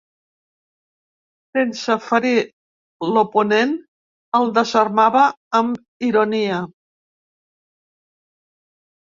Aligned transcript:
Sense 1.57 1.97
ferir 2.05 2.31
l’oponent, 3.09 3.75
el 4.39 4.49
desarmava 4.57 5.27
amb 5.61 6.09
ironia. 6.11 6.63